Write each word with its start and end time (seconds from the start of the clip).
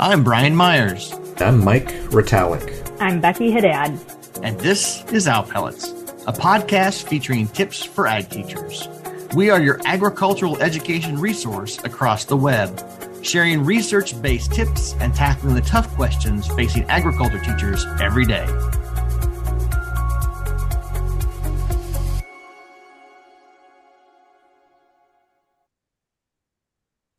I'm 0.00 0.22
Brian 0.22 0.54
Myers. 0.54 1.12
I'm 1.38 1.64
Mike 1.64 1.88
Retallick. 2.10 2.96
I'm 3.00 3.20
Becky 3.20 3.50
Haddad. 3.50 3.98
And 4.44 4.56
this 4.60 5.04
is 5.06 5.26
Owl 5.26 5.42
Pellets, 5.42 5.88
a 6.28 6.32
podcast 6.32 7.08
featuring 7.08 7.48
tips 7.48 7.82
for 7.82 8.06
ag 8.06 8.30
teachers. 8.30 8.86
We 9.34 9.50
are 9.50 9.60
your 9.60 9.80
agricultural 9.86 10.56
education 10.62 11.18
resource 11.18 11.78
across 11.82 12.24
the 12.24 12.36
web, 12.36 12.80
sharing 13.22 13.64
research 13.64 14.22
based 14.22 14.52
tips 14.52 14.94
and 15.00 15.12
tackling 15.16 15.56
the 15.56 15.62
tough 15.62 15.92
questions 15.96 16.46
facing 16.46 16.84
agriculture 16.84 17.40
teachers 17.40 17.84
every 18.00 18.24
day. 18.24 18.46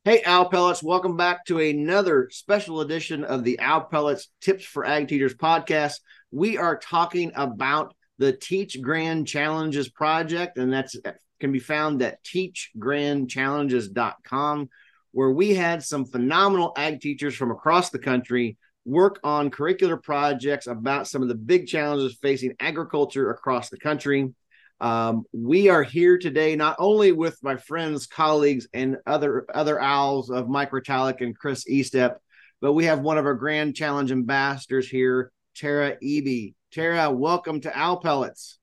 Hey, 0.10 0.24
Owl 0.26 0.50
Pellets, 0.50 0.82
welcome 0.82 1.18
back 1.18 1.46
to 1.46 1.60
another 1.60 2.30
special 2.32 2.82
edition 2.82 3.24
of 3.24 3.44
the 3.44 3.60
Owl 3.60 3.82
Pellets 3.82 4.30
Tips 4.42 4.66
for 4.66 4.84
Ag 4.84 5.08
Teachers 5.08 5.36
podcast. 5.36 6.00
We 6.32 6.58
are 6.58 6.80
talking 6.80 7.32
about 7.36 7.94
the 8.18 8.34
Teach 8.34 8.82
Grand 8.82 9.28
Challenges 9.28 9.88
project, 9.88 10.58
and 10.58 10.74
that's 10.74 10.96
can 11.40 11.52
be 11.52 11.60
found 11.60 12.02
at 12.02 12.24
teachgrandchallenges.com, 12.24 14.70
where 15.12 15.30
we 15.30 15.54
had 15.54 15.84
some 15.84 16.06
phenomenal 16.06 16.74
ag 16.76 17.02
teachers 17.02 17.36
from 17.36 17.52
across 17.52 17.92
the 17.92 18.00
country 18.00 18.58
work 18.86 19.20
on 19.24 19.52
curricular 19.52 20.02
projects 20.02 20.66
about 20.66 21.08
some 21.08 21.22
of 21.22 21.28
the 21.28 21.36
big 21.36 21.68
challenges 21.68 22.18
facing 22.20 22.56
agriculture 22.60 23.30
across 23.30 23.70
the 23.70 23.78
country. 23.78 24.34
Um, 24.82 25.26
we 25.34 25.68
are 25.68 25.84
here 25.84 26.18
today 26.18 26.56
not 26.56 26.78
only 26.80 27.12
with 27.12 27.38
my 27.44 27.58
friends, 27.58 28.08
colleagues, 28.08 28.68
and 28.74 28.98
other 29.06 29.46
other 29.54 29.80
owls 29.80 30.30
of 30.30 30.48
Mike 30.48 30.72
Retallick 30.72 31.20
and 31.20 31.38
Chris 31.38 31.66
Estepp, 31.70 32.16
but 32.62 32.74
we 32.74 32.86
have 32.86 33.02
one 33.02 33.18
of 33.18 33.26
our 33.26 33.34
Grand 33.34 33.76
Challenge 33.76 34.12
ambassadors 34.12 34.88
here, 34.88 35.32
Terra 35.54 35.98
Eby. 36.02 36.54
Terra, 36.72 37.12
welcome 37.12 37.60
to 37.62 37.78
Owl 37.78 37.98
Pellets. 37.98 38.58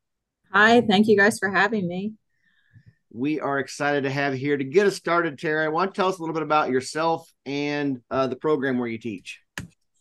Hi, 0.53 0.81
thank 0.81 1.07
you 1.07 1.19
guys 1.19 1.39
for 1.39 1.51
having 1.51 1.87
me. 1.87 2.15
We 3.13 3.41
are 3.41 3.59
excited 3.59 4.05
to 4.05 4.11
have 4.11 4.35
you 4.35 4.41
here 4.41 4.57
to 4.57 4.65
get 4.65 4.87
us 4.87 4.97
started, 4.97 5.39
Terra. 5.39 5.71
Why 5.71 5.85
don't 5.85 5.91
you 5.91 6.03
tell 6.03 6.09
us 6.09 6.19
a 6.19 6.23
little 6.23 6.35
bit 6.35 6.43
about 6.43 6.71
yourself 6.71 7.31
and 7.45 8.01
uh, 8.11 8.27
the 8.27 8.37
program 8.37 8.79
where 8.79 8.89
you 8.89 8.99
teach? 8.99 9.41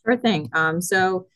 Sure 0.06 0.16
thing. 0.16 0.48
Um, 0.54 0.80
so, 0.80 1.26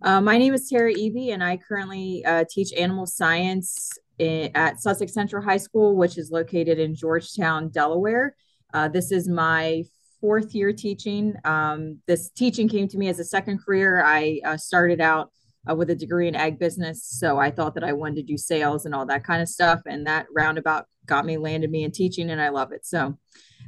uh, 0.00 0.20
my 0.20 0.38
name 0.38 0.54
is 0.54 0.68
Terra 0.68 0.94
Eby, 0.94 1.32
and 1.32 1.42
I 1.42 1.56
currently 1.56 2.24
uh, 2.24 2.44
teach 2.50 2.72
animal 2.74 3.06
science 3.06 3.98
in, 4.18 4.50
at 4.54 4.80
Sussex 4.80 5.12
Central 5.12 5.42
High 5.42 5.58
School, 5.58 5.96
which 5.96 6.18
is 6.18 6.30
located 6.30 6.78
in 6.78 6.94
Georgetown, 6.94 7.68
Delaware. 7.68 8.36
Uh, 8.72 8.88
this 8.88 9.12
is 9.12 9.28
my 9.28 9.84
fourth 10.20 10.54
year 10.54 10.72
teaching. 10.72 11.34
Um, 11.44 11.98
this 12.06 12.30
teaching 12.30 12.68
came 12.68 12.88
to 12.88 12.98
me 12.98 13.08
as 13.08 13.18
a 13.18 13.24
second 13.24 13.58
career. 13.58 14.02
I 14.02 14.40
uh, 14.44 14.56
started 14.56 15.00
out 15.00 15.30
uh, 15.68 15.74
with 15.74 15.90
a 15.90 15.94
degree 15.94 16.28
in 16.28 16.34
ag 16.34 16.58
business, 16.58 17.04
so 17.04 17.38
I 17.38 17.50
thought 17.50 17.74
that 17.74 17.84
I 17.84 17.92
wanted 17.92 18.16
to 18.16 18.22
do 18.22 18.36
sales 18.36 18.86
and 18.86 18.94
all 18.94 19.06
that 19.06 19.24
kind 19.24 19.42
of 19.42 19.48
stuff, 19.48 19.80
and 19.86 20.06
that 20.06 20.26
roundabout 20.34 20.86
got 21.06 21.26
me, 21.26 21.36
landed 21.36 21.70
me 21.70 21.84
in 21.84 21.90
teaching, 21.90 22.30
and 22.30 22.40
I 22.40 22.48
love 22.48 22.72
it. 22.72 22.86
So, 22.86 23.18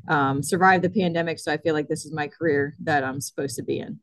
um, 0.09 0.43
survived 0.43 0.85
the 0.85 0.91
pandemic, 0.91 1.39
so 1.39 1.53
I 1.53 1.57
feel 1.57 1.75
like 1.75 1.89
this 1.89 2.05
is 2.05 2.13
my 2.13 2.29
career 2.29 2.77
that 2.85 3.05
I'm 3.05 3.21
supposed 3.21 3.57
to 3.57 3.63
be 3.63 3.79
in. 3.79 4.01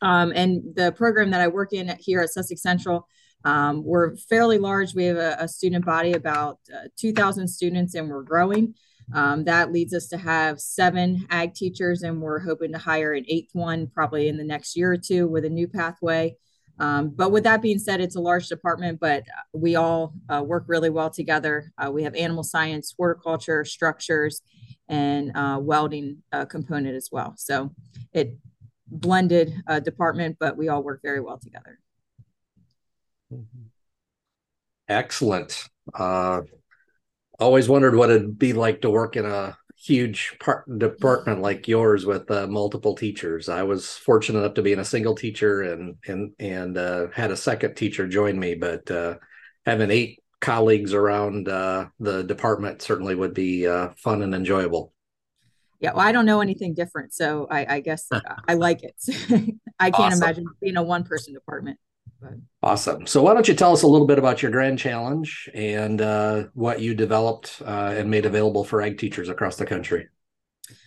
Um, 0.00 0.32
and 0.34 0.62
the 0.74 0.92
program 0.92 1.30
that 1.30 1.40
I 1.40 1.48
work 1.48 1.72
in 1.72 1.96
here 2.00 2.20
at 2.20 2.30
Sussex 2.30 2.60
Central 2.60 3.06
um, 3.44 3.84
we're 3.84 4.16
fairly 4.16 4.58
large. 4.58 4.94
We 4.94 5.04
have 5.04 5.16
a, 5.16 5.36
a 5.40 5.48
student 5.48 5.84
body, 5.84 6.12
about 6.12 6.58
uh, 6.72 6.88
2,000 6.96 7.48
students, 7.48 7.94
and 7.94 8.08
we're 8.08 8.22
growing. 8.22 8.74
Um, 9.12 9.44
that 9.44 9.72
leads 9.72 9.92
us 9.92 10.08
to 10.08 10.18
have 10.18 10.60
seven 10.60 11.26
ag 11.30 11.54
teachers, 11.54 12.02
and 12.02 12.20
we're 12.20 12.38
hoping 12.38 12.72
to 12.72 12.78
hire 12.78 13.12
an 13.12 13.24
eighth 13.28 13.50
one 13.52 13.88
probably 13.88 14.28
in 14.28 14.36
the 14.36 14.44
next 14.44 14.76
year 14.76 14.92
or 14.92 14.96
two 14.96 15.28
with 15.28 15.44
a 15.44 15.50
new 15.50 15.68
pathway. 15.68 16.36
Um, 16.78 17.10
but 17.10 17.30
with 17.30 17.44
that 17.44 17.62
being 17.62 17.78
said, 17.78 18.00
it's 18.00 18.16
a 18.16 18.20
large 18.20 18.48
department, 18.48 18.98
but 19.00 19.24
we 19.52 19.76
all 19.76 20.14
uh, 20.28 20.42
work 20.42 20.64
really 20.66 20.90
well 20.90 21.10
together. 21.10 21.72
Uh, 21.76 21.90
we 21.90 22.02
have 22.02 22.14
animal 22.14 22.42
science, 22.42 22.94
horticulture, 22.96 23.64
structures, 23.64 24.40
and 24.88 25.36
uh, 25.36 25.58
welding 25.60 26.22
uh, 26.32 26.44
component 26.46 26.96
as 26.96 27.08
well. 27.12 27.34
So 27.36 27.74
it 28.12 28.36
blended 28.88 29.54
uh, 29.66 29.80
department, 29.80 30.36
but 30.40 30.56
we 30.56 30.68
all 30.68 30.82
work 30.82 31.00
very 31.02 31.20
well 31.20 31.38
together. 31.38 31.78
Excellent. 34.88 35.68
Uh, 35.94 36.42
always 37.38 37.68
wondered 37.68 37.94
what 37.94 38.10
it'd 38.10 38.38
be 38.38 38.52
like 38.52 38.82
to 38.82 38.90
work 38.90 39.16
in 39.16 39.26
a 39.26 39.56
huge 39.76 40.36
part, 40.38 40.78
department 40.78 41.40
like 41.40 41.66
yours 41.66 42.06
with 42.06 42.30
uh, 42.30 42.46
multiple 42.46 42.94
teachers. 42.94 43.48
I 43.48 43.62
was 43.62 43.90
fortunate 43.96 44.40
enough 44.40 44.54
to 44.54 44.62
be 44.62 44.72
in 44.72 44.78
a 44.78 44.84
single 44.84 45.14
teacher 45.14 45.62
and 45.62 45.96
and 46.06 46.32
and 46.38 46.78
uh, 46.78 47.08
had 47.12 47.30
a 47.30 47.36
second 47.36 47.74
teacher 47.74 48.06
join 48.06 48.38
me, 48.38 48.54
but 48.54 48.90
uh, 48.90 49.16
having 49.66 49.90
eight 49.90 50.20
colleagues 50.40 50.92
around 50.92 51.48
uh, 51.48 51.86
the 52.00 52.22
department 52.22 52.82
certainly 52.82 53.14
would 53.14 53.34
be 53.34 53.66
uh, 53.66 53.90
fun 53.96 54.22
and 54.22 54.34
enjoyable. 54.34 54.92
Yeah, 55.80 55.94
well, 55.94 56.06
I 56.06 56.12
don't 56.12 56.26
know 56.26 56.40
anything 56.40 56.74
different, 56.74 57.12
so 57.12 57.48
I, 57.50 57.76
I 57.76 57.80
guess 57.80 58.08
I 58.48 58.54
like 58.54 58.82
it. 58.84 58.94
I 59.80 59.90
can't 59.90 60.12
awesome. 60.12 60.22
imagine 60.22 60.46
being 60.60 60.76
a 60.76 60.82
one-person 60.82 61.34
department. 61.34 61.78
Awesome. 62.62 63.06
So, 63.06 63.22
why 63.22 63.34
don't 63.34 63.48
you 63.48 63.54
tell 63.54 63.72
us 63.72 63.82
a 63.82 63.86
little 63.88 64.06
bit 64.06 64.18
about 64.18 64.42
your 64.42 64.52
Grand 64.52 64.78
Challenge 64.78 65.50
and 65.52 66.00
uh, 66.00 66.44
what 66.54 66.80
you 66.80 66.94
developed 66.94 67.60
uh, 67.64 67.94
and 67.96 68.10
made 68.10 68.24
available 68.24 68.64
for 68.64 68.80
ag 68.80 68.98
teachers 68.98 69.28
across 69.28 69.56
the 69.56 69.66
country? 69.66 70.08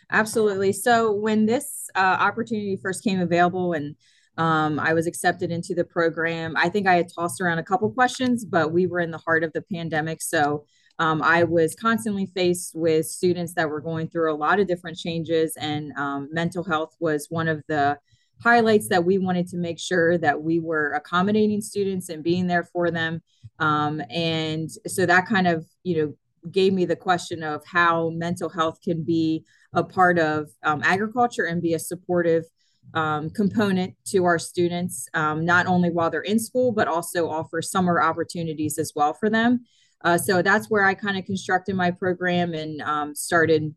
Absolutely. 0.09 0.71
So, 0.71 1.11
when 1.11 1.45
this 1.45 1.89
uh, 1.95 2.17
opportunity 2.19 2.79
first 2.81 3.03
came 3.03 3.19
available 3.19 3.73
and 3.73 3.95
um, 4.37 4.79
I 4.79 4.93
was 4.93 5.07
accepted 5.07 5.51
into 5.51 5.75
the 5.75 5.83
program, 5.83 6.55
I 6.55 6.69
think 6.69 6.87
I 6.87 6.95
had 6.95 7.07
tossed 7.13 7.41
around 7.41 7.59
a 7.59 7.63
couple 7.63 7.89
questions, 7.91 8.45
but 8.45 8.71
we 8.71 8.87
were 8.87 8.99
in 8.99 9.11
the 9.11 9.17
heart 9.17 9.43
of 9.43 9.51
the 9.53 9.63
pandemic. 9.63 10.21
So, 10.21 10.65
um, 10.97 11.21
I 11.21 11.43
was 11.43 11.75
constantly 11.75 12.25
faced 12.25 12.73
with 12.73 13.05
students 13.05 13.53
that 13.55 13.69
were 13.69 13.81
going 13.81 14.07
through 14.07 14.33
a 14.33 14.37
lot 14.37 14.61
of 14.61 14.67
different 14.67 14.97
changes, 14.97 15.57
and 15.57 15.91
um, 15.97 16.29
mental 16.31 16.63
health 16.63 16.95
was 17.01 17.27
one 17.29 17.49
of 17.49 17.61
the 17.67 17.97
highlights 18.43 18.89
that 18.89 19.03
we 19.03 19.17
wanted 19.17 19.47
to 19.47 19.57
make 19.57 19.79
sure 19.79 20.17
that 20.17 20.41
we 20.41 20.59
were 20.59 20.91
accommodating 20.91 21.61
students 21.61 22.09
and 22.09 22.23
being 22.23 22.47
there 22.47 22.63
for 22.63 22.91
them. 22.91 23.21
Um, 23.59 24.01
and 24.09 24.69
so 24.87 25.05
that 25.05 25.27
kind 25.27 25.47
of, 25.47 25.65
you 25.83 25.97
know, 25.97 26.13
gave 26.51 26.73
me 26.73 26.85
the 26.85 26.95
question 26.95 27.41
of 27.43 27.65
how 27.65 28.09
mental 28.09 28.49
health 28.49 28.79
can 28.81 29.03
be 29.03 29.45
a 29.73 29.83
part 29.83 30.19
of 30.19 30.49
um, 30.63 30.81
agriculture 30.83 31.45
and 31.45 31.61
be 31.61 31.73
a 31.73 31.79
supportive 31.79 32.43
um, 32.93 33.29
component 33.29 33.95
to 34.05 34.25
our 34.25 34.37
students, 34.37 35.09
um, 35.13 35.43
not 35.43 35.65
only 35.65 35.89
while 35.89 36.09
they're 36.09 36.21
in 36.21 36.39
school, 36.39 36.71
but 36.71 36.87
also 36.87 37.29
offer 37.29 37.61
summer 37.61 38.01
opportunities 38.01 38.77
as 38.77 38.93
well 38.95 39.13
for 39.13 39.29
them. 39.29 39.65
Uh, 40.03 40.17
so 40.17 40.41
that's 40.41 40.69
where 40.69 40.85
I 40.85 40.93
kind 40.93 41.17
of 41.17 41.25
constructed 41.25 41.75
my 41.75 41.89
program 41.89 42.53
and 42.53 42.81
um, 42.81 43.15
started 43.15 43.73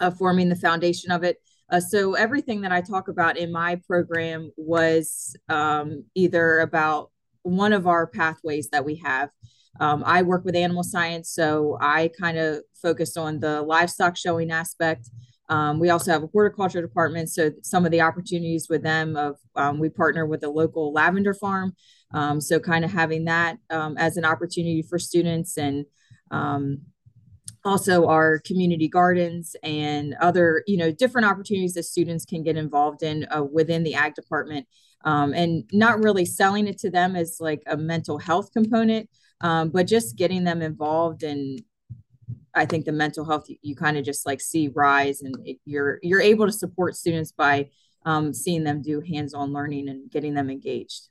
uh, 0.00 0.10
forming 0.10 0.48
the 0.48 0.56
foundation 0.56 1.10
of 1.10 1.22
it. 1.22 1.36
Uh, 1.70 1.80
so 1.80 2.14
everything 2.14 2.62
that 2.62 2.72
I 2.72 2.80
talk 2.80 3.08
about 3.08 3.36
in 3.36 3.52
my 3.52 3.76
program 3.86 4.50
was 4.56 5.36
um, 5.48 6.04
either 6.14 6.60
about 6.60 7.10
one 7.42 7.72
of 7.72 7.86
our 7.86 8.06
pathways 8.06 8.68
that 8.70 8.84
we 8.84 8.96
have. 8.96 9.30
Um, 9.78 10.02
I 10.04 10.22
work 10.22 10.44
with 10.44 10.56
animal 10.56 10.82
science, 10.82 11.30
so 11.30 11.78
I 11.80 12.10
kind 12.20 12.38
of 12.38 12.62
focus 12.82 13.16
on 13.16 13.38
the 13.38 13.62
livestock 13.62 14.16
showing 14.16 14.50
aspect. 14.50 15.08
Um, 15.48 15.80
we 15.80 15.90
also 15.90 16.12
have 16.12 16.22
a 16.22 16.28
horticulture 16.28 16.82
department, 16.82 17.30
so 17.30 17.50
some 17.62 17.84
of 17.84 17.92
the 17.92 18.00
opportunities 18.00 18.68
with 18.68 18.82
them 18.82 19.16
of 19.16 19.36
um, 19.56 19.78
we 19.78 19.88
partner 19.88 20.26
with 20.26 20.44
a 20.44 20.48
local 20.48 20.92
lavender 20.92 21.34
farm, 21.34 21.74
um, 22.12 22.40
so 22.40 22.60
kind 22.60 22.84
of 22.84 22.92
having 22.92 23.24
that 23.24 23.58
um, 23.70 23.96
as 23.96 24.16
an 24.16 24.24
opportunity 24.24 24.82
for 24.82 24.98
students 24.98 25.56
and 25.56 25.86
also 27.64 28.06
our 28.06 28.38
community 28.40 28.88
gardens 28.88 29.54
and 29.62 30.14
other 30.20 30.64
you 30.66 30.76
know 30.76 30.90
different 30.90 31.26
opportunities 31.26 31.74
that 31.74 31.84
students 31.84 32.24
can 32.24 32.42
get 32.42 32.56
involved 32.56 33.02
in 33.02 33.26
uh, 33.34 33.42
within 33.42 33.82
the 33.82 33.94
ag 33.94 34.14
department. 34.14 34.66
Um, 35.02 35.32
and 35.32 35.64
not 35.72 36.04
really 36.04 36.26
selling 36.26 36.68
it 36.68 36.76
to 36.80 36.90
them 36.90 37.16
as 37.16 37.38
like 37.40 37.62
a 37.66 37.74
mental 37.74 38.18
health 38.18 38.52
component 38.52 39.08
um, 39.40 39.70
but 39.70 39.86
just 39.86 40.16
getting 40.16 40.44
them 40.44 40.60
involved 40.60 41.22
and 41.22 41.62
i 42.54 42.66
think 42.66 42.84
the 42.84 42.92
mental 42.92 43.24
health 43.24 43.48
you, 43.48 43.56
you 43.62 43.74
kind 43.74 43.96
of 43.96 44.04
just 44.04 44.26
like 44.26 44.40
see 44.40 44.68
rise 44.68 45.22
and 45.22 45.34
it, 45.46 45.56
you're 45.64 46.00
you're 46.02 46.20
able 46.20 46.44
to 46.44 46.52
support 46.52 46.96
students 46.96 47.32
by 47.32 47.68
um, 48.04 48.32
seeing 48.32 48.64
them 48.64 48.82
do 48.82 49.00
hands-on 49.00 49.52
learning 49.52 49.88
and 49.88 50.10
getting 50.10 50.34
them 50.34 50.50
engaged 50.50 51.08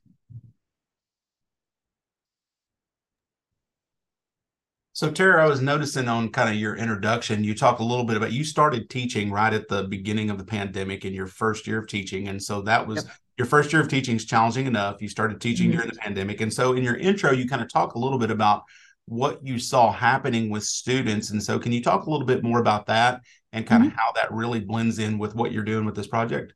So 5.00 5.10
Terra, 5.10 5.46
I 5.46 5.48
was 5.48 5.62
noticing 5.62 6.10
on 6.10 6.28
kind 6.28 6.50
of 6.50 6.56
your 6.56 6.76
introduction, 6.76 7.42
you 7.42 7.56
talk 7.56 7.80
a 7.80 7.84
little 7.86 8.04
bit 8.04 8.18
about 8.18 8.34
you 8.34 8.44
started 8.44 8.90
teaching 8.90 9.32
right 9.32 9.54
at 9.54 9.70
the 9.70 9.84
beginning 9.84 10.30
of 10.30 10.38
the 10.38 10.44
pandemic 10.44 11.06
in 11.06 11.14
your 11.14 11.26
first 11.26 11.66
year 11.68 11.80
of 11.80 11.88
teaching. 11.88 12.28
And 12.28 12.44
so 12.44 12.62
that 12.64 12.86
was 12.86 13.06
yep. 13.06 13.14
your 13.38 13.48
first 13.48 13.72
year 13.72 13.82
of 13.82 13.88
teaching 13.88 14.18
is 14.18 14.26
challenging 14.26 14.68
enough. 14.68 15.02
You 15.02 15.08
started 15.08 15.40
teaching 15.40 15.68
mm-hmm. 15.68 15.78
during 15.78 15.90
the 15.90 15.96
pandemic. 15.96 16.42
And 16.42 16.54
so 16.54 16.74
in 16.74 16.84
your 16.84 16.98
intro, 16.98 17.32
you 17.32 17.48
kind 17.48 17.62
of 17.62 17.72
talk 17.72 17.96
a 17.96 17.98
little 17.98 18.20
bit 18.20 18.30
about 18.30 18.64
what 19.06 19.42
you 19.42 19.58
saw 19.58 19.90
happening 19.90 20.50
with 20.50 20.66
students. 20.66 21.30
And 21.30 21.42
so 21.42 21.58
can 21.60 21.72
you 21.72 21.82
talk 21.82 22.06
a 22.06 22.10
little 22.12 22.28
bit 22.28 22.44
more 22.44 22.60
about 22.60 22.88
that 22.88 23.22
and 23.54 23.66
kind 23.66 23.84
mm-hmm. 23.84 23.94
of 23.94 23.98
how 23.98 24.12
that 24.18 24.34
really 24.34 24.60
blends 24.60 25.00
in 25.00 25.18
with 25.18 25.34
what 25.34 25.54
you're 25.54 25.64
doing 25.64 25.86
with 25.86 25.96
this 25.96 26.08
project? 26.08 26.56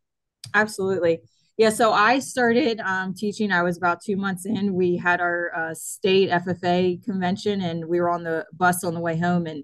Absolutely. 0.53 1.21
Yeah, 1.57 1.69
so 1.69 1.93
I 1.93 2.17
started 2.17 2.79
um, 2.79 3.13
teaching. 3.13 3.51
I 3.51 3.61
was 3.61 3.77
about 3.77 4.01
two 4.01 4.17
months 4.17 4.45
in. 4.45 4.73
We 4.73 4.97
had 4.97 5.21
our 5.21 5.51
uh, 5.55 5.75
state 5.75 6.31
FFA 6.31 7.03
convention, 7.03 7.61
and 7.61 7.85
we 7.85 8.01
were 8.01 8.09
on 8.09 8.23
the 8.23 8.45
bus 8.53 8.83
on 8.83 8.95
the 8.95 8.99
way 8.99 9.19
home, 9.19 9.45
and 9.45 9.63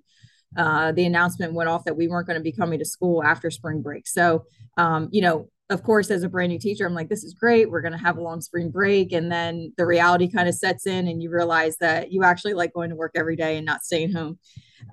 uh, 0.55 0.91
the 0.91 1.05
announcement 1.05 1.53
went 1.53 1.67
off 1.67 1.85
that 1.85 1.97
we 1.97 2.07
weren't 2.07 2.27
going 2.27 2.37
to 2.37 2.43
be 2.43 2.51
coming 2.51 2.77
to 2.77 2.85
school 2.85 3.23
after 3.23 3.49
spring 3.49 3.81
break. 3.81 4.07
So, 4.07 4.45
um, 4.77 5.09
you 5.11 5.21
know, 5.21 5.49
of 5.71 5.81
course, 5.81 6.11
as 6.11 6.21
a 6.21 6.29
brand 6.29 6.51
new 6.51 6.59
teacher, 6.59 6.85
I'm 6.85 6.93
like, 6.93 7.09
this 7.09 7.23
is 7.23 7.33
great. 7.33 7.71
We're 7.71 7.81
going 7.81 7.93
to 7.93 7.97
have 7.99 8.17
a 8.17 8.21
long 8.21 8.41
spring 8.41 8.69
break. 8.69 9.11
And 9.11 9.31
then 9.31 9.73
the 9.77 9.85
reality 9.85 10.27
kind 10.27 10.47
of 10.47 10.55
sets 10.55 10.85
in, 10.85 11.07
and 11.07 11.23
you 11.23 11.31
realize 11.31 11.77
that 11.77 12.11
you 12.11 12.23
actually 12.23 12.53
like 12.53 12.73
going 12.73 12.91
to 12.91 12.95
work 12.95 13.13
every 13.15 13.35
day 13.35 13.57
and 13.57 13.65
not 13.65 13.83
staying 13.83 14.13
home. 14.13 14.37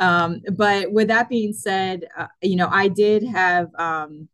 Um, 0.01 0.41
but 0.53 0.93
with 0.93 1.09
that 1.09 1.29
being 1.29 1.53
said, 1.53 2.07
uh, 2.17 2.27
you 2.43 2.57
know, 2.57 2.69
I 2.71 2.89
did 2.89 3.23
have, 3.25 3.69
um, 3.79 4.29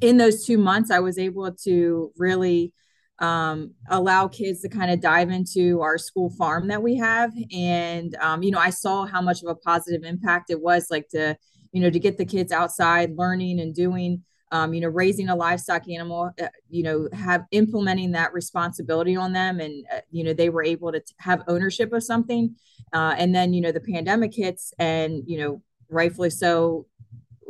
in 0.00 0.16
those 0.16 0.44
two 0.46 0.58
months, 0.58 0.90
I 0.90 1.00
was 1.00 1.18
able 1.18 1.52
to 1.64 2.12
really 2.16 2.72
um, 3.18 3.72
allow 3.88 4.28
kids 4.28 4.62
to 4.62 4.68
kind 4.68 4.90
of 4.90 5.00
dive 5.00 5.30
into 5.30 5.80
our 5.82 5.98
school 5.98 6.30
farm 6.30 6.68
that 6.68 6.82
we 6.82 6.96
have. 6.96 7.32
And, 7.52 8.14
um, 8.16 8.42
you 8.42 8.50
know, 8.50 8.58
I 8.58 8.70
saw 8.70 9.04
how 9.04 9.20
much 9.20 9.42
of 9.42 9.48
a 9.48 9.54
positive 9.54 10.04
impact 10.04 10.50
it 10.50 10.60
was 10.60 10.86
like 10.90 11.08
to, 11.10 11.36
you 11.72 11.80
know, 11.80 11.90
to 11.90 11.98
get 11.98 12.16
the 12.16 12.24
kids 12.24 12.50
outside 12.50 13.16
learning 13.16 13.60
and 13.60 13.74
doing, 13.74 14.24
um, 14.52 14.72
you 14.72 14.80
know, 14.80 14.88
raising 14.88 15.28
a 15.28 15.36
livestock 15.36 15.88
animal, 15.88 16.30
uh, 16.42 16.48
you 16.70 16.82
know, 16.82 17.08
have 17.12 17.44
implementing 17.50 18.12
that 18.12 18.32
responsibility 18.32 19.16
on 19.16 19.32
them. 19.32 19.60
And, 19.60 19.84
uh, 19.92 20.00
you 20.10 20.24
know, 20.24 20.32
they 20.32 20.48
were 20.48 20.64
able 20.64 20.90
to 20.90 21.00
t- 21.00 21.14
have 21.18 21.44
ownership 21.46 21.92
of 21.92 22.02
something. 22.02 22.56
Uh, 22.92 23.14
and 23.18 23.34
then, 23.34 23.52
you 23.52 23.60
know, 23.60 23.70
the 23.70 23.80
pandemic 23.80 24.34
hits 24.34 24.72
and, 24.78 25.22
you 25.26 25.38
know, 25.38 25.62
rightfully 25.90 26.30
so, 26.30 26.86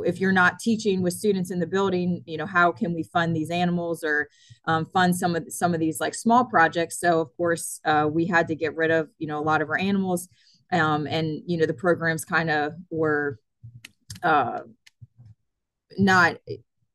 if 0.02 0.20
you're 0.20 0.32
not 0.32 0.58
teaching 0.58 1.02
with 1.02 1.12
students 1.12 1.50
in 1.50 1.58
the 1.58 1.66
building 1.66 2.22
you 2.26 2.36
know 2.36 2.46
how 2.46 2.72
can 2.72 2.94
we 2.94 3.02
fund 3.02 3.34
these 3.34 3.50
animals 3.50 4.02
or 4.04 4.28
um, 4.66 4.84
fund 4.86 5.14
some 5.16 5.36
of 5.36 5.44
some 5.48 5.74
of 5.74 5.80
these 5.80 6.00
like 6.00 6.14
small 6.14 6.44
projects? 6.44 6.98
So 7.00 7.20
of 7.20 7.36
course 7.36 7.80
uh, 7.84 8.08
we 8.10 8.26
had 8.26 8.48
to 8.48 8.54
get 8.54 8.76
rid 8.76 8.90
of 8.90 9.08
you 9.18 9.26
know 9.26 9.38
a 9.38 9.42
lot 9.42 9.62
of 9.62 9.68
our 9.68 9.78
animals 9.78 10.28
um, 10.72 11.06
and 11.06 11.42
you 11.46 11.58
know 11.58 11.66
the 11.66 11.74
programs 11.74 12.24
kind 12.24 12.50
of 12.50 12.74
were 12.90 13.38
uh, 14.22 14.60
not 15.98 16.36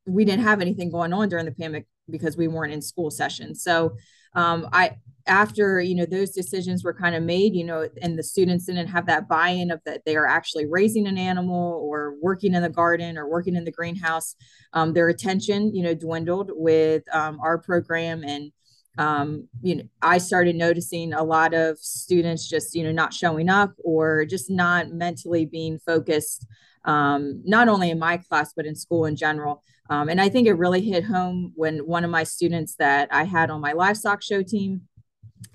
we 0.06 0.24
didn't 0.24 0.44
have 0.44 0.60
anything 0.60 0.90
going 0.90 1.12
on 1.12 1.28
during 1.28 1.44
the 1.44 1.52
pandemic 1.52 1.86
because 2.10 2.36
we 2.36 2.48
weren't 2.48 2.72
in 2.72 2.82
school 2.82 3.10
session 3.10 3.54
so 3.54 3.96
um, 4.34 4.68
i 4.72 4.96
after 5.26 5.80
you 5.80 5.94
know 5.94 6.06
those 6.06 6.30
decisions 6.30 6.84
were 6.84 6.94
kind 6.94 7.14
of 7.14 7.22
made 7.22 7.54
you 7.54 7.64
know 7.64 7.88
and 8.02 8.18
the 8.18 8.22
students 8.22 8.66
didn't 8.66 8.86
have 8.86 9.06
that 9.06 9.28
buy-in 9.28 9.70
of 9.70 9.80
that 9.84 10.02
they 10.04 10.16
are 10.16 10.26
actually 10.26 10.66
raising 10.66 11.06
an 11.06 11.18
animal 11.18 11.80
or 11.84 12.14
working 12.22 12.54
in 12.54 12.62
the 12.62 12.68
garden 12.68 13.18
or 13.18 13.28
working 13.28 13.56
in 13.56 13.64
the 13.64 13.72
greenhouse 13.72 14.36
um, 14.72 14.92
their 14.92 15.08
attention 15.08 15.74
you 15.74 15.82
know 15.82 15.94
dwindled 15.94 16.50
with 16.54 17.02
um, 17.14 17.40
our 17.40 17.58
program 17.58 18.22
and 18.24 18.52
um, 18.98 19.48
you 19.62 19.76
know 19.76 19.84
i 20.02 20.18
started 20.18 20.56
noticing 20.56 21.12
a 21.12 21.22
lot 21.22 21.54
of 21.54 21.78
students 21.78 22.48
just 22.48 22.74
you 22.74 22.82
know 22.82 22.92
not 22.92 23.12
showing 23.12 23.48
up 23.48 23.72
or 23.84 24.24
just 24.24 24.50
not 24.50 24.90
mentally 24.90 25.44
being 25.44 25.78
focused 25.78 26.46
um, 26.84 27.42
not 27.44 27.68
only 27.68 27.90
in 27.90 27.98
my 27.98 28.16
class 28.16 28.52
but 28.54 28.64
in 28.66 28.76
school 28.76 29.06
in 29.06 29.16
general. 29.16 29.62
Um, 29.88 30.08
and 30.08 30.20
i 30.20 30.28
think 30.28 30.48
it 30.48 30.54
really 30.54 30.80
hit 30.80 31.04
home 31.04 31.52
when 31.54 31.78
one 31.78 32.04
of 32.04 32.10
my 32.10 32.24
students 32.24 32.74
that 32.76 33.08
i 33.12 33.24
had 33.24 33.50
on 33.50 33.60
my 33.60 33.72
livestock 33.72 34.22
show 34.22 34.42
team 34.42 34.82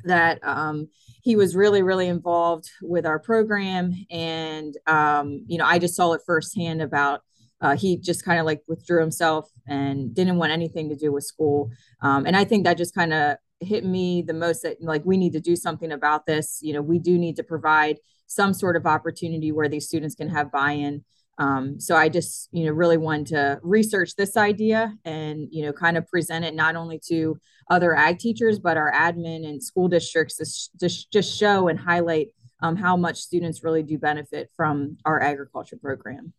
that 0.04 0.40
um, 0.44 0.88
he 1.22 1.36
was 1.36 1.56
really 1.56 1.82
really 1.82 2.08
involved 2.08 2.70
with 2.82 3.06
our 3.06 3.20
program. 3.20 3.94
And 4.10 4.76
um, 4.88 5.44
you 5.48 5.58
know 5.58 5.66
i 5.66 5.80
just 5.80 5.96
saw 5.96 6.14
it 6.14 6.22
firsthand 6.26 6.82
about 6.82 7.22
uh, 7.62 7.76
he 7.76 7.98
just 7.98 8.26
kind 8.26 8.40
of 8.40 8.46
like 8.46 8.62
withdrew 8.68 9.00
himself 9.00 9.50
and 9.72 10.14
didn't 10.14 10.38
want 10.38 10.52
anything 10.52 10.90
to 10.90 10.96
do 10.96 11.12
with 11.12 11.24
school. 11.24 11.72
Um, 12.02 12.26
and 12.28 12.36
i 12.36 12.44
think 12.44 12.64
that 12.64 12.78
just 12.78 12.96
kind 12.96 13.14
of 13.14 13.38
hit 13.60 13.84
me 13.86 14.24
the 14.24 14.34
most 14.34 14.64
that 14.64 14.78
like 14.82 15.04
we 15.06 15.18
need 15.18 15.34
to 15.34 15.40
do 15.40 15.56
something 15.56 15.92
about 15.92 16.26
this. 16.26 16.60
You 16.62 16.74
know 16.74 16.82
we 16.82 17.00
do 17.00 17.18
need 17.18 17.36
to 17.38 17.44
provide 17.44 17.98
some 18.28 18.54
sort 18.54 18.76
of 18.78 18.86
opportunity 18.86 19.52
where 19.52 19.70
these 19.70 19.88
students 19.88 20.16
can 20.16 20.30
have 20.30 20.52
buy-in. 20.52 21.04
Um, 21.38 21.80
so 21.80 21.96
I 21.96 22.08
just, 22.08 22.50
you 22.52 22.66
know, 22.66 22.72
really 22.72 22.98
wanted 22.98 23.28
to 23.28 23.60
research 23.62 24.16
this 24.16 24.38
idea 24.38 24.94
and, 25.04 25.48
you 25.52 25.64
know, 25.64 25.74
kind 25.74 25.98
of 25.98 26.08
present 26.08 26.46
it 26.46 26.54
not 26.54 26.76
only 26.76 27.00
to 27.08 27.38
other 27.70 27.96
ag 27.96 28.20
teachers, 28.20 28.60
but 28.60 28.78
our 28.78 28.92
admin 28.92 29.46
and 29.48 29.62
school 29.62 29.88
districts 29.88 30.38
to 30.38 30.46
just, 30.80 31.12
just 31.12 31.38
show 31.38 31.68
and 31.68 31.80
highlight 31.80 32.28
um, 32.62 32.76
how 32.76 32.96
much 32.96 33.18
students 33.18 33.64
really 33.64 33.84
do 33.84 33.98
benefit 33.98 34.50
from 34.56 34.98
our 35.04 35.22
agriculture 35.22 35.78
program. 35.78 36.32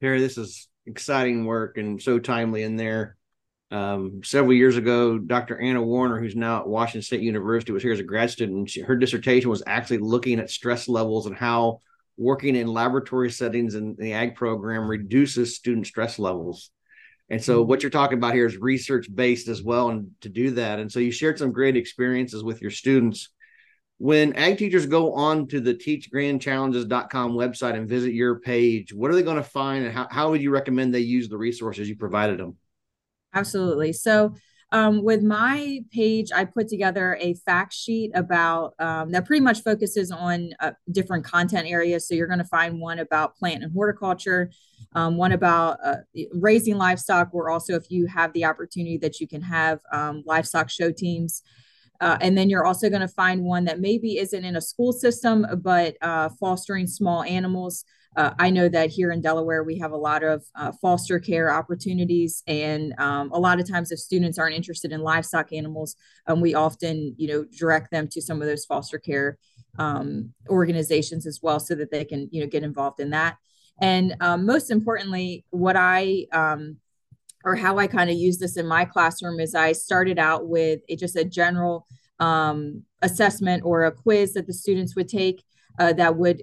Terry, 0.00 0.20
this 0.20 0.38
is 0.38 0.68
exciting 0.88 1.44
work 1.44 1.76
and 1.76 2.02
so 2.02 2.18
timely 2.18 2.62
in 2.62 2.76
there. 2.76 3.16
Um, 3.70 4.22
several 4.24 4.54
years 4.54 4.78
ago, 4.78 5.18
Dr. 5.18 5.60
Anna 5.60 5.82
Warner, 5.82 6.18
who's 6.18 6.34
now 6.34 6.60
at 6.60 6.68
Washington 6.68 7.02
State 7.02 7.20
University, 7.20 7.70
was 7.70 7.82
here 7.82 7.92
as 7.92 8.00
a 8.00 8.04
grad 8.04 8.30
student. 8.30 8.70
She, 8.70 8.80
her 8.80 8.96
dissertation 8.96 9.50
was 9.50 9.62
actually 9.66 9.98
looking 9.98 10.40
at 10.40 10.50
stress 10.50 10.88
levels 10.88 11.26
and 11.26 11.36
how 11.36 11.80
working 12.16 12.56
in 12.56 12.66
laboratory 12.66 13.30
settings 13.30 13.74
in 13.74 13.94
the 13.98 14.14
ag 14.14 14.34
program 14.34 14.88
reduces 14.88 15.54
student 15.54 15.86
stress 15.86 16.18
levels. 16.18 16.70
And 17.30 17.44
so 17.44 17.62
what 17.62 17.82
you're 17.82 17.90
talking 17.90 18.16
about 18.16 18.32
here 18.32 18.46
is 18.46 18.56
research 18.56 19.06
based 19.14 19.48
as 19.48 19.62
well 19.62 19.90
and 19.90 20.10
to 20.22 20.30
do 20.30 20.52
that. 20.52 20.78
And 20.78 20.90
so 20.90 20.98
you 20.98 21.10
shared 21.10 21.38
some 21.38 21.52
great 21.52 21.76
experiences 21.76 22.42
with 22.42 22.62
your 22.62 22.70
students. 22.70 23.28
When 23.98 24.32
ag 24.34 24.58
teachers 24.58 24.86
go 24.86 25.12
on 25.12 25.48
to 25.48 25.60
the 25.60 25.74
teachgrandchallenges.com 25.74 27.32
website 27.32 27.74
and 27.74 27.88
visit 27.88 28.14
your 28.14 28.38
page, 28.38 28.94
what 28.94 29.10
are 29.10 29.14
they 29.14 29.24
going 29.24 29.36
to 29.36 29.42
find 29.42 29.84
and 29.84 29.92
how, 29.92 30.06
how 30.10 30.30
would 30.30 30.40
you 30.40 30.50
recommend 30.50 30.94
they 30.94 31.00
use 31.00 31.28
the 31.28 31.36
resources 31.36 31.88
you 31.88 31.96
provided 31.96 32.38
them? 32.38 32.56
Absolutely. 33.34 33.92
So 33.92 34.34
um, 34.70 35.02
with 35.02 35.22
my 35.22 35.80
page, 35.90 36.30
I 36.34 36.44
put 36.44 36.68
together 36.68 37.16
a 37.20 37.34
fact 37.34 37.72
sheet 37.72 38.12
about 38.14 38.74
um, 38.78 39.10
that 39.12 39.24
pretty 39.24 39.40
much 39.40 39.62
focuses 39.62 40.10
on 40.10 40.50
uh, 40.60 40.72
different 40.92 41.24
content 41.24 41.66
areas. 41.66 42.06
So 42.06 42.14
you're 42.14 42.26
going 42.26 42.38
to 42.38 42.44
find 42.44 42.78
one 42.78 42.98
about 42.98 43.36
plant 43.36 43.62
and 43.62 43.72
horticulture, 43.72 44.50
um, 44.94 45.16
one 45.16 45.32
about 45.32 45.78
uh, 45.82 45.96
raising 46.34 46.76
livestock, 46.76 47.30
or 47.32 47.48
also 47.48 47.74
if 47.74 47.90
you 47.90 48.06
have 48.06 48.32
the 48.34 48.44
opportunity 48.44 48.98
that 48.98 49.20
you 49.20 49.26
can 49.26 49.40
have 49.40 49.80
um, 49.90 50.22
livestock 50.26 50.68
show 50.68 50.92
teams. 50.92 51.42
Uh, 52.00 52.16
and 52.20 52.38
then 52.38 52.48
you're 52.48 52.64
also 52.64 52.88
going 52.88 53.00
to 53.00 53.08
find 53.08 53.42
one 53.42 53.64
that 53.64 53.80
maybe 53.80 54.18
isn't 54.18 54.44
in 54.44 54.56
a 54.56 54.60
school 54.60 54.92
system, 54.92 55.46
but 55.62 55.96
uh, 56.00 56.28
fostering 56.40 56.86
small 56.86 57.22
animals. 57.22 57.84
Uh, 58.16 58.34
I 58.38 58.50
know 58.50 58.68
that 58.68 58.90
here 58.90 59.12
in 59.12 59.20
Delaware, 59.20 59.62
we 59.62 59.78
have 59.78 59.92
a 59.92 59.96
lot 59.96 60.22
of 60.22 60.44
uh, 60.54 60.72
foster 60.80 61.20
care 61.20 61.52
opportunities. 61.52 62.42
And 62.46 62.94
um, 62.98 63.30
a 63.32 63.38
lot 63.38 63.60
of 63.60 63.68
times, 63.68 63.92
if 63.92 63.98
students 63.98 64.38
aren't 64.38 64.56
interested 64.56 64.92
in 64.92 65.02
livestock 65.02 65.52
animals, 65.52 65.94
um, 66.26 66.40
we 66.40 66.54
often, 66.54 67.14
you 67.16 67.28
know, 67.28 67.44
direct 67.56 67.90
them 67.90 68.08
to 68.08 68.22
some 68.22 68.40
of 68.40 68.48
those 68.48 68.64
foster 68.64 68.98
care 68.98 69.38
um, 69.78 70.32
organizations 70.48 71.26
as 71.26 71.40
well 71.42 71.60
so 71.60 71.74
that 71.74 71.90
they 71.90 72.04
can, 72.04 72.28
you 72.32 72.40
know, 72.40 72.48
get 72.48 72.64
involved 72.64 73.00
in 73.00 73.10
that. 73.10 73.36
And 73.80 74.16
um, 74.20 74.46
most 74.46 74.70
importantly, 74.70 75.44
what 75.50 75.76
I, 75.76 76.26
um, 76.32 76.78
or 77.48 77.56
how 77.56 77.78
I 77.78 77.86
kind 77.86 78.10
of 78.10 78.16
use 78.16 78.36
this 78.36 78.58
in 78.58 78.66
my 78.66 78.84
classroom 78.84 79.40
is 79.40 79.54
I 79.54 79.72
started 79.72 80.18
out 80.18 80.48
with 80.48 80.80
a, 80.90 80.96
just 80.96 81.16
a 81.16 81.24
general 81.24 81.86
um, 82.20 82.82
assessment 83.00 83.62
or 83.64 83.84
a 83.84 83.92
quiz 83.92 84.34
that 84.34 84.46
the 84.46 84.52
students 84.52 84.94
would 84.94 85.08
take 85.08 85.42
uh, 85.78 85.94
that 85.94 86.16
would 86.16 86.42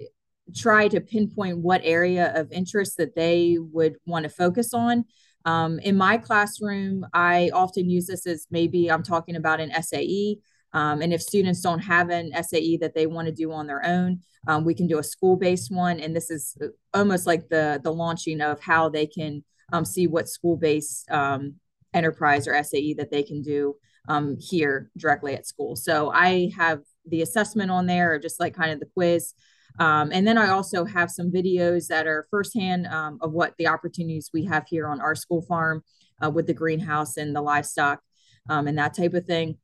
try 0.54 0.88
to 0.88 1.00
pinpoint 1.00 1.58
what 1.58 1.80
area 1.84 2.32
of 2.34 2.50
interest 2.50 2.96
that 2.96 3.14
they 3.14 3.56
would 3.60 3.96
want 4.04 4.24
to 4.24 4.28
focus 4.28 4.74
on. 4.74 5.04
Um, 5.44 5.78
in 5.78 5.96
my 5.96 6.18
classroom, 6.18 7.06
I 7.14 7.50
often 7.54 7.88
use 7.88 8.08
this 8.08 8.26
as 8.26 8.48
maybe 8.50 8.90
I'm 8.90 9.04
talking 9.04 9.36
about 9.36 9.60
an 9.60 9.70
SAE. 9.80 10.38
Um, 10.72 11.02
and 11.02 11.12
if 11.12 11.22
students 11.22 11.60
don't 11.60 11.78
have 11.78 12.10
an 12.10 12.32
SAE 12.42 12.78
that 12.78 12.96
they 12.96 13.06
want 13.06 13.26
to 13.26 13.32
do 13.32 13.52
on 13.52 13.68
their 13.68 13.84
own, 13.86 14.22
um, 14.48 14.64
we 14.64 14.74
can 14.74 14.88
do 14.88 14.98
a 14.98 15.04
school-based 15.04 15.70
one. 15.70 16.00
And 16.00 16.16
this 16.16 16.30
is 16.30 16.56
uh, 16.60 16.66
almost 16.92 17.26
like 17.26 17.48
the 17.48 17.80
the 17.82 17.92
launching 17.92 18.40
of 18.40 18.60
how 18.60 18.88
they 18.88 19.06
can 19.06 19.44
um, 19.72 19.84
see 19.84 20.06
what 20.06 20.28
school-based 20.28 21.10
um, 21.10 21.54
enterprise 21.94 22.46
or 22.46 22.62
SAE 22.62 22.94
that 22.94 23.10
they 23.10 23.22
can 23.22 23.42
do 23.42 23.76
um, 24.08 24.36
here 24.38 24.90
directly 24.96 25.34
at 25.34 25.46
school. 25.46 25.76
So 25.76 26.10
I 26.10 26.50
have 26.56 26.80
the 27.06 27.22
assessment 27.22 27.70
on 27.70 27.86
there, 27.86 28.14
or 28.14 28.18
just 28.18 28.40
like 28.40 28.54
kind 28.54 28.72
of 28.72 28.80
the 28.80 28.86
quiz. 28.86 29.34
Um, 29.78 30.10
and 30.12 30.26
then 30.26 30.38
I 30.38 30.48
also 30.48 30.84
have 30.84 31.10
some 31.10 31.30
videos 31.30 31.88
that 31.88 32.06
are 32.06 32.26
firsthand 32.30 32.86
um, 32.86 33.18
of 33.20 33.32
what 33.32 33.54
the 33.58 33.68
opportunities 33.68 34.30
we 34.32 34.44
have 34.44 34.66
here 34.68 34.88
on 34.88 35.00
our 35.00 35.14
school 35.14 35.42
farm 35.42 35.82
uh, 36.24 36.30
with 36.30 36.46
the 36.46 36.54
greenhouse 36.54 37.16
and 37.16 37.36
the 37.36 37.42
livestock 37.42 38.00
um, 38.48 38.68
and 38.68 38.78
that 38.78 38.94
type 38.94 39.14
of 39.14 39.26
thing. 39.26 39.58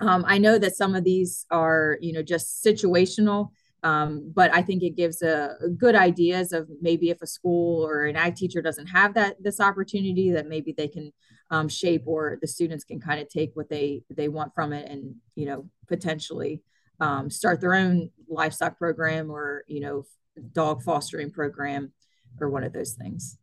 Um, 0.00 0.24
I 0.26 0.38
know 0.38 0.58
that 0.58 0.76
some 0.76 0.94
of 0.94 1.04
these 1.04 1.46
are, 1.50 1.98
you 2.00 2.12
know, 2.12 2.22
just 2.22 2.64
situational, 2.64 3.50
um, 3.82 4.32
but 4.34 4.54
I 4.54 4.62
think 4.62 4.82
it 4.82 4.96
gives 4.96 5.22
a, 5.22 5.56
a, 5.60 5.68
good 5.68 5.96
ideas 5.96 6.52
of 6.52 6.68
maybe 6.80 7.10
if 7.10 7.20
a 7.20 7.26
school 7.26 7.84
or 7.84 8.04
an 8.04 8.14
ag 8.14 8.36
teacher 8.36 8.62
doesn't 8.62 8.86
have 8.86 9.14
that 9.14 9.42
this 9.42 9.58
opportunity, 9.58 10.30
that 10.30 10.46
maybe 10.46 10.72
they 10.72 10.86
can 10.86 11.12
um, 11.50 11.68
shape 11.68 12.04
or 12.06 12.38
the 12.40 12.46
students 12.46 12.84
can 12.84 13.00
kind 13.00 13.20
of 13.20 13.28
take 13.28 13.50
what 13.54 13.68
they 13.68 14.02
they 14.08 14.28
want 14.28 14.54
from 14.54 14.72
it 14.72 14.88
and 14.90 15.16
you 15.34 15.46
know 15.46 15.68
potentially 15.88 16.62
um, 17.00 17.28
start 17.28 17.60
their 17.60 17.74
own 17.74 18.10
livestock 18.28 18.78
program 18.78 19.30
or 19.30 19.64
you 19.66 19.80
know 19.80 20.04
dog 20.52 20.82
fostering 20.82 21.30
program 21.30 21.92
or 22.40 22.48
one 22.48 22.64
of 22.64 22.72
those 22.72 22.92
things 22.92 23.36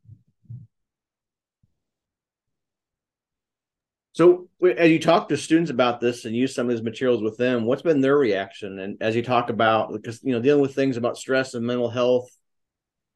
So, 4.19 4.49
as 4.77 4.91
you 4.91 4.99
talk 4.99 5.29
to 5.29 5.37
students 5.37 5.71
about 5.71 6.01
this 6.01 6.25
and 6.25 6.35
use 6.35 6.53
some 6.53 6.65
of 6.65 6.75
these 6.75 6.83
materials 6.83 7.21
with 7.21 7.37
them, 7.37 7.63
what's 7.63 7.83
been 7.83 8.01
their 8.01 8.17
reaction? 8.17 8.77
And 8.79 8.97
as 8.99 9.15
you 9.15 9.23
talk 9.23 9.49
about, 9.49 9.93
because 9.93 10.21
you 10.21 10.33
know, 10.33 10.41
dealing 10.41 10.61
with 10.61 10.75
things 10.75 10.97
about 10.97 11.17
stress 11.17 11.53
and 11.53 11.65
mental 11.65 11.89
health, 11.89 12.29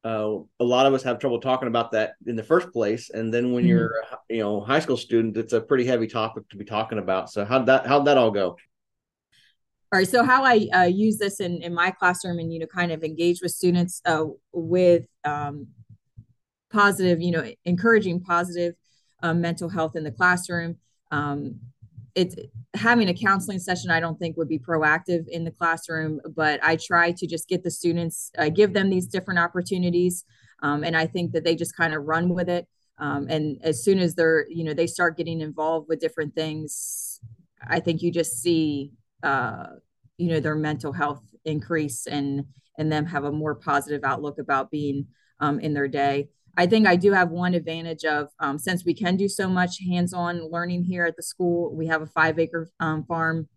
uh, 0.02 0.36
a 0.58 0.64
lot 0.64 0.86
of 0.86 0.94
us 0.94 1.02
have 1.02 1.18
trouble 1.18 1.40
talking 1.42 1.68
about 1.68 1.92
that 1.92 2.14
in 2.26 2.36
the 2.36 2.42
first 2.42 2.72
place. 2.72 3.10
And 3.10 3.34
then 3.34 3.52
when 3.52 3.64
mm-hmm. 3.64 3.68
you're, 3.68 4.02
you 4.30 4.38
know, 4.38 4.62
high 4.62 4.78
school 4.78 4.96
student, 4.96 5.36
it's 5.36 5.52
a 5.52 5.60
pretty 5.60 5.84
heavy 5.84 6.06
topic 6.06 6.48
to 6.48 6.56
be 6.56 6.64
talking 6.64 6.98
about. 6.98 7.30
So, 7.30 7.44
how 7.44 7.58
that 7.64 7.86
how'd 7.86 8.06
that 8.06 8.16
all 8.16 8.30
go? 8.30 8.56
All 9.92 9.98
right. 9.98 10.08
So, 10.08 10.24
how 10.24 10.42
I 10.42 10.68
uh, 10.72 10.82
use 10.84 11.18
this 11.18 11.38
in 11.38 11.60
in 11.60 11.74
my 11.74 11.90
classroom 11.90 12.38
and 12.38 12.50
you 12.50 12.60
know, 12.60 12.66
kind 12.66 12.92
of 12.92 13.04
engage 13.04 13.42
with 13.42 13.52
students 13.52 14.00
uh, 14.06 14.24
with 14.54 15.04
um, 15.22 15.66
positive, 16.72 17.20
you 17.20 17.32
know, 17.32 17.44
encouraging 17.66 18.22
positive 18.22 18.74
um, 19.22 19.42
mental 19.42 19.68
health 19.68 19.96
in 19.96 20.02
the 20.02 20.10
classroom 20.10 20.78
um, 21.14 21.60
it's 22.14 22.36
having 22.74 23.08
a 23.08 23.14
counseling 23.14 23.58
session 23.58 23.90
i 23.90 24.00
don't 24.00 24.18
think 24.18 24.36
would 24.36 24.48
be 24.48 24.58
proactive 24.58 25.26
in 25.28 25.44
the 25.44 25.50
classroom 25.50 26.20
but 26.36 26.58
i 26.62 26.76
try 26.76 27.12
to 27.12 27.26
just 27.26 27.48
get 27.48 27.62
the 27.62 27.70
students 27.70 28.30
uh, 28.38 28.48
give 28.48 28.72
them 28.72 28.90
these 28.90 29.06
different 29.06 29.38
opportunities 29.38 30.24
um, 30.62 30.84
and 30.84 30.96
i 30.96 31.06
think 31.06 31.32
that 31.32 31.44
they 31.44 31.54
just 31.54 31.76
kind 31.76 31.94
of 31.94 32.04
run 32.04 32.28
with 32.28 32.48
it. 32.48 32.66
Um, 32.96 33.26
and 33.28 33.58
as 33.62 33.82
soon 33.82 33.98
as 33.98 34.14
they're 34.14 34.46
you 34.48 34.62
know 34.64 34.74
they 34.74 34.86
start 34.86 35.16
getting 35.16 35.40
involved 35.40 35.88
with 35.88 35.98
different 35.98 36.34
things 36.34 37.20
i 37.68 37.80
think 37.80 38.02
you 38.02 38.12
just 38.12 38.40
see 38.40 38.92
uh, 39.24 39.66
you 40.16 40.28
know 40.28 40.40
their 40.40 40.54
mental 40.54 40.92
health 40.92 41.22
increase 41.44 42.06
and 42.06 42.44
and 42.78 42.92
them 42.92 43.06
have 43.06 43.24
a 43.24 43.32
more 43.32 43.54
positive 43.54 44.04
outlook 44.04 44.38
about 44.38 44.70
being 44.70 45.06
um, 45.40 45.58
in 45.58 45.74
their 45.74 45.88
day 45.88 46.28
I 46.56 46.66
think 46.66 46.86
I 46.86 46.96
do 46.96 47.12
have 47.12 47.30
one 47.30 47.54
advantage 47.54 48.04
of 48.04 48.28
um, 48.38 48.58
since 48.58 48.84
we 48.84 48.94
can 48.94 49.16
do 49.16 49.28
so 49.28 49.48
much 49.48 49.80
hands-on 49.80 50.50
learning 50.50 50.84
here 50.84 51.04
at 51.04 51.16
the 51.16 51.22
school. 51.22 51.74
We 51.74 51.86
have 51.88 52.02
a 52.02 52.06
five-acre 52.06 52.68
um, 52.80 53.04
farm 53.04 53.48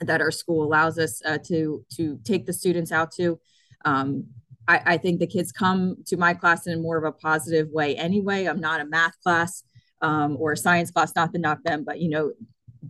that 0.00 0.20
our 0.20 0.30
school 0.30 0.62
allows 0.62 0.98
us 0.98 1.22
uh, 1.24 1.38
to 1.46 1.84
to 1.96 2.18
take 2.24 2.46
the 2.46 2.52
students 2.52 2.92
out 2.92 3.10
to. 3.12 3.38
Um, 3.84 4.26
I, 4.68 4.80
I, 4.84 4.96
think 4.98 5.20
the 5.20 5.26
kids 5.26 5.52
come 5.52 5.96
to 6.06 6.16
my 6.16 6.34
class 6.34 6.66
in 6.66 6.82
more 6.82 6.98
of 6.98 7.04
a 7.04 7.12
positive 7.12 7.68
way 7.70 7.96
anyway. 7.96 8.46
I'm 8.46 8.60
not 8.60 8.80
a 8.80 8.84
math 8.84 9.18
class 9.22 9.62
um, 10.02 10.36
or 10.40 10.52
a 10.52 10.56
science 10.56 10.90
class, 10.90 11.14
not 11.14 11.32
to 11.32 11.38
knock 11.38 11.62
them, 11.64 11.84
but 11.84 12.00
you 12.00 12.08
know, 12.08 12.32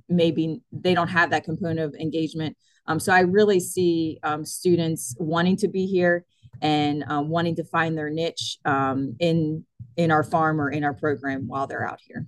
maybe 0.09 0.63
they 0.73 0.95
don't 0.95 1.09
have 1.09 1.31
that 1.31 1.45
component 1.45 1.81
of 1.81 1.95
engagement. 2.01 2.57
Um, 2.87 2.99
so 2.99 3.13
I 3.13 3.21
really 3.21 3.61
see 3.61 4.19
um, 4.23 4.45
students 4.45 5.15
wanting 5.19 5.57
to 5.59 5.69
be 5.69 5.87
here 5.87 6.25
and 6.63 7.05
um, 7.09 7.29
wanting 7.29 7.57
to 7.57 7.65
find 7.65 7.97
their 7.97 8.11
niche 8.11 8.59
um, 8.65 9.17
in 9.19 9.65
in 9.97 10.11
our 10.11 10.23
farm 10.23 10.61
or 10.61 10.71
in 10.71 10.85
our 10.85 10.95
program 10.95 11.49
while 11.49 11.67
they're 11.67 11.87
out 11.87 12.01
here. 12.07 12.27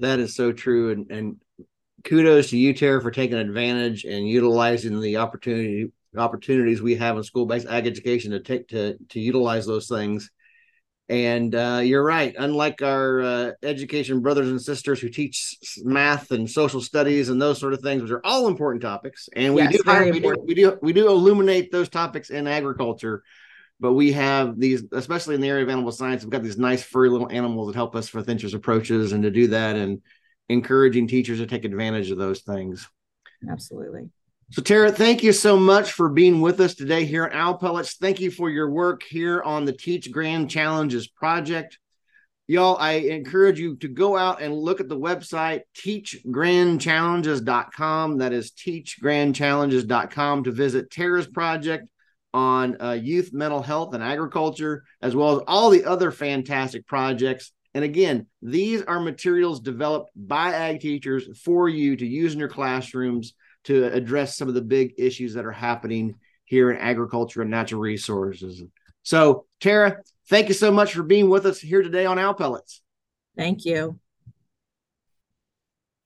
That 0.00 0.18
is 0.18 0.34
so 0.34 0.52
true, 0.52 0.92
and, 0.92 1.10
and 1.10 1.36
kudos 2.04 2.50
to 2.50 2.58
you, 2.58 2.74
Terra, 2.74 3.00
for 3.00 3.10
taking 3.10 3.38
advantage 3.38 4.04
and 4.04 4.28
utilizing 4.28 5.00
the 5.00 5.16
opportunity 5.16 5.92
opportunities 6.16 6.80
we 6.80 6.94
have 6.94 7.16
in 7.16 7.22
school-based 7.22 7.66
ag 7.66 7.86
education 7.86 8.30
to 8.30 8.40
take 8.40 8.68
to 8.68 8.96
to 9.10 9.20
utilize 9.20 9.66
those 9.66 9.86
things 9.86 10.30
and 11.08 11.54
uh, 11.54 11.80
you're 11.82 12.02
right. 12.02 12.34
Unlike 12.36 12.82
our 12.82 13.20
uh, 13.20 13.52
education 13.62 14.20
brothers 14.20 14.48
and 14.48 14.60
sisters 14.60 15.00
who 15.00 15.08
teach 15.08 15.56
math 15.84 16.32
and 16.32 16.50
social 16.50 16.80
studies 16.80 17.28
and 17.28 17.40
those 17.40 17.58
sort 17.58 17.72
of 17.72 17.80
things, 17.80 18.02
which 18.02 18.10
are 18.10 18.24
all 18.24 18.48
important 18.48 18.82
topics, 18.82 19.28
and 19.34 19.54
we 19.54 19.62
yes, 19.62 19.76
do 19.76 19.82
have, 19.90 20.10
we 20.10 20.20
do, 20.20 20.36
we 20.44 20.54
do 20.54 20.78
we 20.82 20.92
do 20.92 21.08
illuminate 21.08 21.70
those 21.70 21.88
topics 21.88 22.30
in 22.30 22.46
agriculture. 22.46 23.22
But 23.78 23.92
we 23.92 24.12
have 24.12 24.58
these, 24.58 24.84
especially 24.92 25.34
in 25.34 25.42
the 25.42 25.50
area 25.50 25.62
of 25.62 25.68
animal 25.68 25.92
science, 25.92 26.24
we've 26.24 26.30
got 26.30 26.42
these 26.42 26.56
nice 26.56 26.82
furry 26.82 27.10
little 27.10 27.30
animals 27.30 27.66
that 27.68 27.76
help 27.76 27.94
us 27.94 28.12
with 28.12 28.30
interest 28.30 28.54
approaches, 28.54 29.12
and 29.12 29.22
to 29.22 29.30
do 29.30 29.48
that, 29.48 29.76
and 29.76 30.00
encouraging 30.48 31.08
teachers 31.08 31.38
to 31.38 31.46
take 31.46 31.64
advantage 31.64 32.10
of 32.10 32.18
those 32.18 32.40
things. 32.40 32.88
Absolutely. 33.50 34.08
So, 34.52 34.62
Terra, 34.62 34.92
thank 34.92 35.24
you 35.24 35.32
so 35.32 35.56
much 35.56 35.90
for 35.90 36.08
being 36.08 36.40
with 36.40 36.60
us 36.60 36.76
today 36.76 37.04
here 37.04 37.24
at 37.24 37.34
Owl 37.34 37.58
Pellets. 37.58 37.96
Thank 37.96 38.20
you 38.20 38.30
for 38.30 38.48
your 38.48 38.70
work 38.70 39.02
here 39.02 39.42
on 39.42 39.64
the 39.64 39.72
Teach 39.72 40.12
Grand 40.12 40.48
Challenges 40.48 41.08
project. 41.08 41.80
Y'all, 42.46 42.76
I 42.78 42.92
encourage 42.92 43.58
you 43.58 43.74
to 43.78 43.88
go 43.88 44.16
out 44.16 44.40
and 44.40 44.54
look 44.54 44.80
at 44.80 44.88
the 44.88 44.96
website, 44.96 45.62
teachgrandchallenges.com. 45.76 48.18
That 48.18 48.32
is 48.32 48.52
teachgrandchallenges.com 48.52 50.44
to 50.44 50.52
visit 50.52 50.92
Terra's 50.92 51.26
project 51.26 51.88
on 52.32 52.80
uh, 52.80 52.92
youth 52.92 53.32
mental 53.32 53.62
health 53.62 53.94
and 53.94 54.04
agriculture, 54.04 54.84
as 55.02 55.16
well 55.16 55.36
as 55.36 55.42
all 55.48 55.70
the 55.70 55.84
other 55.84 56.12
fantastic 56.12 56.86
projects. 56.86 57.50
And 57.74 57.82
again, 57.82 58.28
these 58.42 58.82
are 58.82 59.00
materials 59.00 59.58
developed 59.58 60.12
by 60.14 60.52
ag 60.52 60.78
teachers 60.78 61.36
for 61.40 61.68
you 61.68 61.96
to 61.96 62.06
use 62.06 62.32
in 62.32 62.38
your 62.38 62.48
classrooms 62.48 63.34
to 63.66 63.92
address 63.92 64.36
some 64.36 64.48
of 64.48 64.54
the 64.54 64.62
big 64.62 64.94
issues 64.98 65.34
that 65.34 65.44
are 65.44 65.52
happening 65.52 66.16
here 66.44 66.70
in 66.70 66.78
agriculture 66.78 67.42
and 67.42 67.50
natural 67.50 67.80
resources. 67.80 68.62
So, 69.02 69.46
Terra, 69.60 69.98
thank 70.28 70.48
you 70.48 70.54
so 70.54 70.72
much 70.72 70.94
for 70.94 71.02
being 71.02 71.28
with 71.28 71.46
us 71.46 71.60
here 71.60 71.82
today 71.82 72.06
on 72.06 72.18
Owl 72.18 72.34
Pellets. 72.34 72.80
Thank 73.36 73.64
you. 73.64 73.98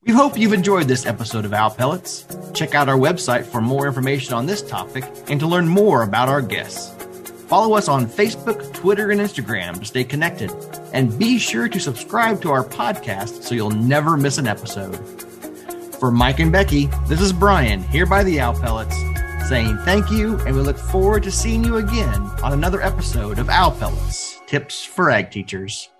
We 0.07 0.14
hope 0.14 0.38
you've 0.38 0.55
enjoyed 0.55 0.88
this 0.88 1.05
episode 1.05 1.45
of 1.45 1.52
Owl 1.52 1.71
Pellets. 1.71 2.26
Check 2.55 2.75
out 2.75 2.88
our 2.88 2.97
website 2.97 3.45
for 3.45 3.61
more 3.61 3.87
information 3.87 4.33
on 4.33 4.47
this 4.47 4.62
topic 4.62 5.05
and 5.29 5.38
to 5.40 5.47
learn 5.47 5.69
more 5.69 6.02
about 6.02 6.29
our 6.29 6.40
guests. 6.40 6.95
Follow 7.49 7.75
us 7.75 7.88
on 7.88 8.07
Facebook, 8.07 8.73
Twitter, 8.73 9.11
and 9.11 9.21
Instagram 9.21 9.79
to 9.81 9.85
stay 9.85 10.05
connected. 10.05 10.50
And 10.95 11.19
be 11.19 11.38
sure 11.38 11.69
to 11.69 11.79
subscribe 11.79 12.40
to 12.43 12.50
our 12.50 12.64
podcast 12.64 13.43
so 13.43 13.55
you'll 13.55 13.71
never 13.71 14.17
miss 14.17 14.38
an 14.38 14.47
episode. 14.47 15.29
For 16.00 16.11
Mike 16.11 16.40
and 16.40 16.50
Becky, 16.50 16.87
this 17.09 17.21
is 17.21 17.30
Brian 17.30 17.83
here 17.83 18.07
by 18.07 18.23
the 18.23 18.40
Owl 18.40 18.59
Pellets 18.59 18.97
saying 19.50 19.76
thank 19.85 20.11
you, 20.11 20.38
and 20.47 20.57
we 20.57 20.62
look 20.62 20.78
forward 20.78 21.23
to 21.25 21.30
seeing 21.30 21.62
you 21.62 21.76
again 21.76 22.23
on 22.42 22.54
another 22.54 22.80
episode 22.80 23.38
of 23.38 23.50
Owl 23.50 23.73
Pellets 23.73 24.40
Tips 24.47 24.83
for 24.83 25.11
Ag 25.11 25.30
Teachers. 25.30 25.90